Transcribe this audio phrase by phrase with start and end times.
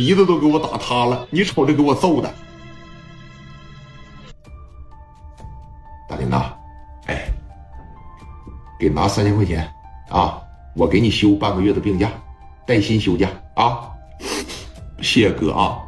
[0.00, 1.28] 鼻子都给我打塌了。
[1.28, 2.34] 你瞅这给我揍的，
[6.08, 6.54] 大林呐，
[7.04, 7.30] 哎，
[8.78, 9.70] 给拿三千块钱
[10.08, 10.40] 啊，
[10.74, 12.10] 我给你休半个月的病假，
[12.66, 13.90] 带薪休假啊。
[15.02, 15.78] 谢谢哥啊，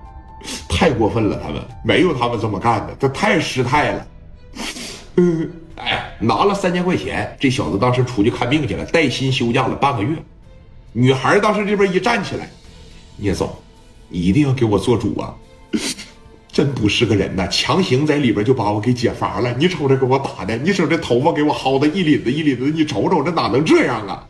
[0.69, 4.07] 太过分了，他们没有他们这么干的，这太失态了。
[5.17, 10.15] 嗯， 哎，拿了三千块钱，这小子当时出去看病去了，带薪休假了半个月。
[10.93, 12.47] 女孩当时这边一站起来，
[13.17, 13.72] 聂总，你
[14.13, 15.35] 一定要给我做主啊！
[16.53, 19.55] 真不是个人呐，强行在里边就把我给解乏了。
[19.55, 24.29] 你瞅这给我打的，你瞅这头发给我薅的一领子一领子，你瞅瞅这哪能这样啊？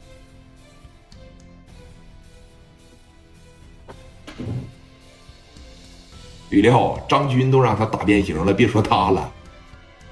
[6.51, 9.33] 吕料，张军都让他打变形了，别说他了，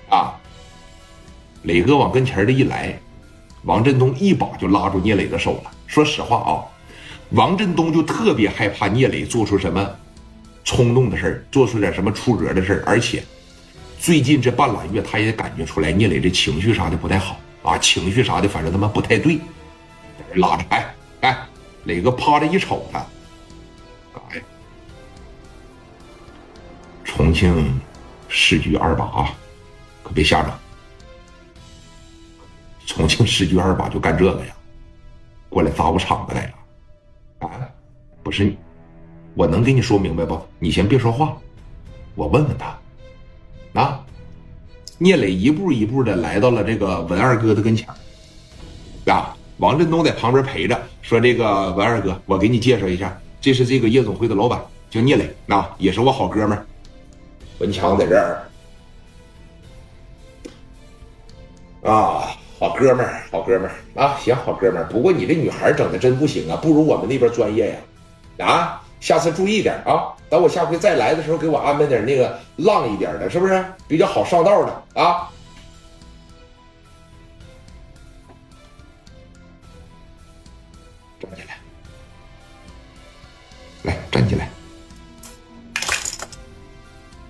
[0.09, 0.35] 啊！
[1.63, 2.99] 磊哥往跟前的一来，
[3.65, 5.71] 王振东一把就拉住聂磊的手了。
[5.87, 6.65] 说实话啊，
[7.31, 9.89] 王振东就特别害怕聂磊做出什么
[10.65, 12.83] 冲动的事儿，做出点什么出格的事儿。
[12.85, 13.23] 而且
[13.99, 19.39] 最近这半拉月，他也感觉出来聂磊这情绪啥的不太好啊，情绪啥的反正他妈不太对。
[20.35, 21.39] 拉着，哎哎，
[21.85, 22.99] 磊哥趴着一瞅他，
[24.13, 24.43] 干啥呀？
[27.05, 27.81] 重庆
[28.29, 29.35] 市局二把啊，
[30.03, 30.53] 可别瞎整。
[32.87, 34.55] 重庆市局二把就干这个呀，
[35.49, 36.53] 过来砸我场子来了，
[38.31, 38.57] 不是你，
[39.35, 40.41] 我能给你说明白不？
[40.61, 41.37] 你先别说话，
[42.15, 42.79] 我问问他，
[43.81, 44.05] 啊，
[44.99, 47.89] 聂磊一步一步的来到了这个文二哥的跟前
[49.07, 56.65] 啊，王振东在旁边陪着，说这个文二哥，我给你介绍一下，这是这个夜总会的老板，叫聂磊，啊，也是我好哥们儿。
[57.59, 58.45] 文强在这儿，
[61.83, 62.31] 啊。
[62.61, 64.87] 好哥们儿，好哥们儿啊，行，好哥们儿。
[64.89, 67.77] 不过你这女孩整的真不行啊，不如我们那边专业呀，
[68.41, 70.15] 啊下次注意点啊。
[70.29, 75.29] 等我下回再来的时候，给我安排点那个浪一点的，是不是比较好上道的啊？
[81.19, 81.59] 站起来，
[83.83, 84.49] 来站起来，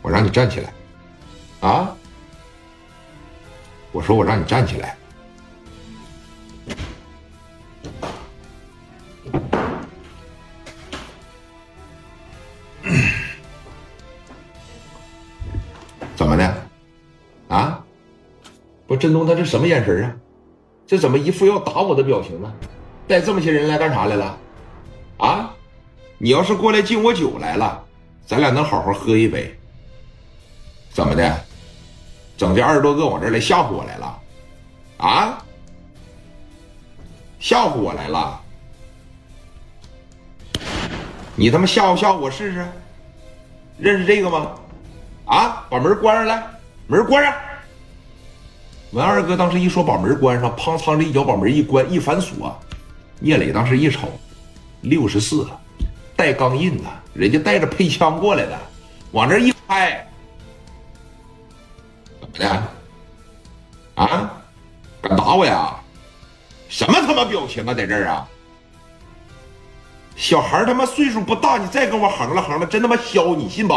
[0.02, 0.70] 我让你站起来，
[1.60, 1.96] 啊，
[3.92, 4.94] 我说我让你站起来。
[19.00, 20.14] 振东他这什么眼神啊？
[20.86, 22.52] 这怎么一副要打我的表情呢？
[23.08, 24.38] 带这么些人来干啥来了？
[25.18, 25.54] 啊！
[26.18, 27.82] 你要是过来敬我酒来了，
[28.26, 29.58] 咱俩能好好喝一杯。
[30.90, 31.44] 怎么的？
[32.36, 34.20] 整这二十多个往这来吓唬我来了？
[34.98, 35.44] 啊！
[37.38, 38.40] 吓唬我来了？
[41.34, 42.66] 你他妈吓唬吓唬我试试？
[43.78, 44.52] 认识这个吗？
[45.26, 45.66] 啊！
[45.70, 46.46] 把门关上来，
[46.86, 47.32] 门关上。
[48.92, 52.58] 文二哥当时一说把门关上，砰仓这一脚把门一关一反锁，
[53.20, 54.08] 聂磊当时一瞅，
[54.80, 55.46] 六十四，
[56.16, 56.84] 带钢印的，
[57.14, 58.58] 人家带着配枪过来的，
[59.12, 60.04] 往这一拍，
[62.20, 62.62] 怎么的？
[63.94, 64.32] 啊，
[65.00, 65.76] 敢打我呀？
[66.68, 68.26] 什么他妈表情啊，在这儿啊？
[70.16, 73.74] 小孩他妈岁数不大，你再跟我横了横了，真他妈削你信不？